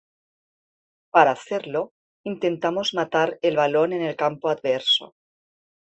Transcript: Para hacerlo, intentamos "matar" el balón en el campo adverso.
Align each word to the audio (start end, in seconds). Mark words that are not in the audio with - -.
Para 1.11 1.29
hacerlo, 1.29 1.93
intentamos 2.23 2.95
"matar" 2.95 3.37
el 3.43 3.55
balón 3.57 3.93
en 3.93 4.01
el 4.01 4.15
campo 4.15 4.49
adverso. 4.49 5.13